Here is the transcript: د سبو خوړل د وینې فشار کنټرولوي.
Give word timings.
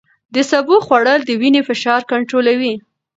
د 0.33 0.35
سبو 0.51 0.75
خوړل 0.85 1.19
د 1.25 1.31
وینې 1.41 1.61
فشار 1.69 2.01
کنټرولوي. 2.11 2.73